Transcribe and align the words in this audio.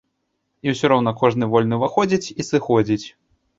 І 0.67 0.73
ўсё 0.73 0.91
роўна 0.93 1.13
кожны 1.19 1.51
вольны 1.53 1.79
ўваходзіць 1.81 2.31
і 2.39 2.49
сыходзіць. 2.51 3.07